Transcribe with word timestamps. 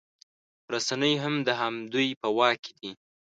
رسنۍ 0.73 1.13
هم 1.23 1.35
د 1.47 1.49
همدوی 1.61 2.07
په 2.21 2.27
واک 2.37 2.57
کې 2.65 2.73
دي 2.79 2.91